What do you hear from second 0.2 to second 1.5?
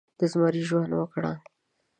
زمري ژوند وکړه